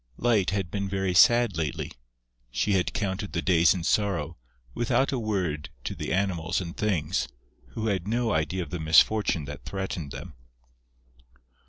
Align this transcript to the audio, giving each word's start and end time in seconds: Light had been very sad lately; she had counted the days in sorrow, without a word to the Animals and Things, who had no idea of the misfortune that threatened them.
Light 0.17 0.49
had 0.49 0.71
been 0.71 0.89
very 0.89 1.13
sad 1.13 1.55
lately; 1.55 1.91
she 2.49 2.71
had 2.73 2.91
counted 2.91 3.33
the 3.33 3.41
days 3.43 3.75
in 3.75 3.83
sorrow, 3.83 4.35
without 4.73 5.11
a 5.11 5.19
word 5.19 5.69
to 5.83 5.93
the 5.93 6.11
Animals 6.11 6.59
and 6.59 6.75
Things, 6.75 7.27
who 7.73 7.85
had 7.85 8.07
no 8.07 8.31
idea 8.33 8.63
of 8.63 8.71
the 8.71 8.79
misfortune 8.79 9.45
that 9.45 9.63
threatened 9.63 10.11
them. 10.11 10.33